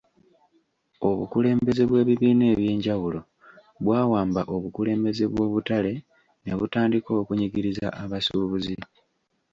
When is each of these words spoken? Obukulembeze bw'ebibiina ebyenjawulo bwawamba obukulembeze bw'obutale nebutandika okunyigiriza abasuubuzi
Obukulembeze 1.09 1.83
bw'ebibiina 1.89 2.45
ebyenjawulo 2.53 3.19
bwawamba 3.83 4.41
obukulembeze 4.55 5.23
bw'obutale 5.33 5.93
nebutandika 6.45 7.09
okunyigiriza 7.21 7.87
abasuubuzi 8.03 8.75